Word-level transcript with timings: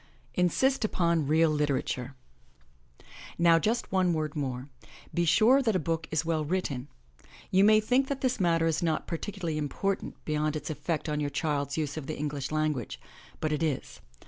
INSIST 0.33 0.83
UPON 0.83 1.27
REAL 1.27 1.51
LITERATURE 1.51 2.15
OW 3.39 3.59
just 3.59 3.91
one 3.91 4.13
word 4.13 4.35
more. 4.35 4.67
Be 5.13 5.25
sure 5.25 5.61
that 5.61 5.75
a 5.75 5.79
book 5.79 6.07
is 6.09 6.25
well 6.25 6.43
written. 6.43 6.87
You 7.51 7.63
may 7.63 7.79
think 7.79 8.07
this 8.07 8.39
matter 8.39 8.65
is 8.65 8.81
not 8.81 9.05
particularly 9.05 9.59
important 9.59 10.15
beyond 10.25 10.55
its 10.55 10.71
effect 10.71 11.07
on 11.07 11.19
your 11.19 11.29
child's 11.29 11.77
use 11.77 11.97
of 11.97 12.07
the 12.07 12.17
English 12.17 12.49
language, 12.49 12.99
but 13.39 13.53
it 13.53 13.61
is. 13.61 14.01